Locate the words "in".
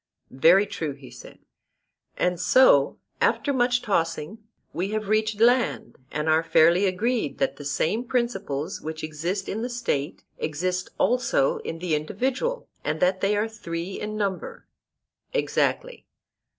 9.47-9.61, 11.59-11.77, 13.99-14.17